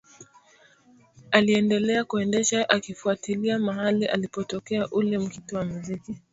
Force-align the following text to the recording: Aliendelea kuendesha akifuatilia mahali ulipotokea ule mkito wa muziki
Aliendelea 1.31 2.03
kuendesha 2.03 2.69
akifuatilia 2.69 3.59
mahali 3.59 4.09
ulipotokea 4.13 4.89
ule 4.91 5.17
mkito 5.17 5.57
wa 5.57 5.65
muziki 5.65 6.15